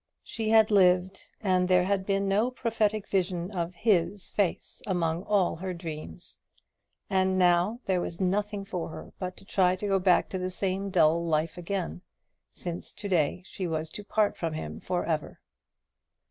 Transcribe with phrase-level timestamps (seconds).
[0.23, 5.57] She had lived, and there had been no prophetic vision of his face among all
[5.57, 6.39] her dreams.
[7.07, 10.49] And now there was nothing for her but to try to go back to the
[10.49, 12.01] same dull life again,
[12.51, 15.39] since to day she was to part from him for ever.